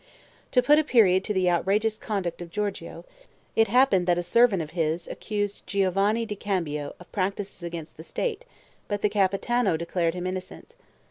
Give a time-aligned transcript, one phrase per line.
[0.53, 3.05] To put a period to the outrageous conduct of Giorgio,
[3.55, 8.03] it happened that a servant of his accused Giovanni di Cambio of practices against the
[8.03, 8.43] state,
[8.87, 10.73] but the Capitano declared him innocent.